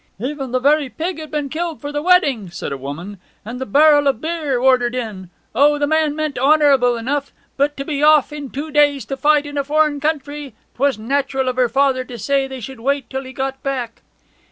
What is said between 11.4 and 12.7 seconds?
of her father to say they